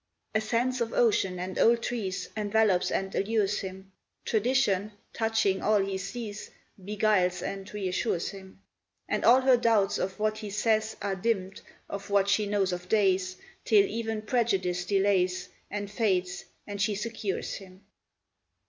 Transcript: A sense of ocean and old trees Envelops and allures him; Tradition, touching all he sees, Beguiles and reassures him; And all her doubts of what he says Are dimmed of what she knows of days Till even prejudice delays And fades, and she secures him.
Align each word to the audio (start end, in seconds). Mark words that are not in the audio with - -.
A 0.33 0.41
sense 0.41 0.81
of 0.81 0.93
ocean 0.93 1.37
and 1.37 1.59
old 1.59 1.83
trees 1.83 2.29
Envelops 2.35 2.89
and 2.89 3.13
allures 3.13 3.59
him; 3.59 3.91
Tradition, 4.25 4.93
touching 5.13 5.61
all 5.61 5.79
he 5.79 5.95
sees, 5.99 6.49
Beguiles 6.83 7.43
and 7.43 7.71
reassures 7.71 8.29
him; 8.29 8.59
And 9.07 9.23
all 9.23 9.41
her 9.41 9.57
doubts 9.57 9.99
of 9.99 10.17
what 10.19 10.39
he 10.39 10.49
says 10.49 10.95
Are 11.03 11.15
dimmed 11.15 11.61
of 11.87 12.09
what 12.09 12.29
she 12.29 12.47
knows 12.47 12.73
of 12.73 12.89
days 12.89 13.37
Till 13.63 13.85
even 13.85 14.23
prejudice 14.23 14.85
delays 14.85 15.49
And 15.69 15.91
fades, 15.91 16.45
and 16.65 16.81
she 16.81 16.95
secures 16.95 17.53
him. 17.57 17.85